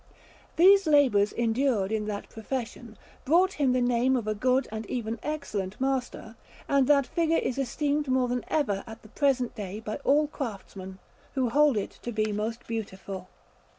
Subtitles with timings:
[0.55, 5.19] These labours endured in that profession, brought him the name of a good and even
[5.21, 6.35] excellent master;
[6.67, 10.97] and that figure is esteemed more than ever at the present day by all craftsmen,
[11.35, 13.29] who hold it to be most beautiful.